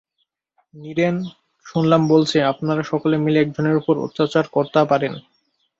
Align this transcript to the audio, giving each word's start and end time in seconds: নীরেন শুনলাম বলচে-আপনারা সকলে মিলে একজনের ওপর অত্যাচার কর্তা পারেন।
নীরেন 0.73 1.15
শুনলাম 1.65 2.01
বলচে-আপনারা 2.07 2.83
সকলে 2.83 3.15
মিলে 3.17 3.37
একজনের 3.41 3.75
ওপর 3.75 3.95
অত্যাচার 3.97 4.45
কর্তা 4.51 4.81
পারেন। 4.85 5.13